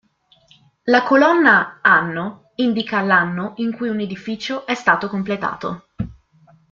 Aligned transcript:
La 0.85 1.03
colonna 1.03 1.77
"Anno" 1.83 2.53
indica 2.55 3.01
l'anno 3.03 3.53
in 3.57 3.71
cui 3.71 3.87
un 3.89 3.99
edificio 3.99 4.65
è 4.65 4.73
stato 4.73 5.07
completato. 5.07 5.89